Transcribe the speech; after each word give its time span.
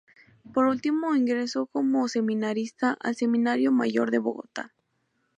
Por 0.51 0.65
último 0.65 1.13
ingresó 1.15 1.67
como 1.67 2.07
seminarista 2.07 2.97
al 3.01 3.13
Seminario 3.15 3.71
Mayor 3.71 4.09
de 4.09 4.17
Bogotá. 4.17 4.73